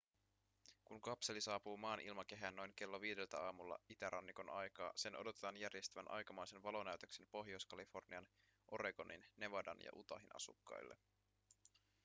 [0.85, 6.63] kun kapseli saapuu maan ilmakehään noin kello viideltä aamulla itärannikon aikaa sen odotetaan järjestävän aikamoisen
[6.63, 8.27] valonäytöksen pohjois-kalifornian
[8.71, 10.97] oregonin nevadan ja utahin asukkaille